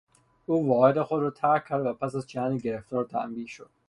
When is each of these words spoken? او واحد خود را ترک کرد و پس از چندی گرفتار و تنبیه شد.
او 0.45 0.69
واحد 0.69 1.01
خود 1.01 1.21
را 1.21 1.29
ترک 1.29 1.67
کرد 1.67 1.85
و 1.85 1.93
پس 1.93 2.15
از 2.15 2.27
چندی 2.27 2.59
گرفتار 2.61 3.03
و 3.03 3.07
تنبیه 3.07 3.47
شد. 3.47 3.69